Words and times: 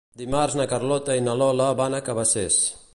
Dimarts 0.19 0.55
na 0.61 0.65
Carlota 0.71 1.19
i 1.19 1.23
na 1.27 1.37
Lola 1.43 1.69
van 1.83 1.99
a 2.01 2.05
Cabacés. 2.09 2.61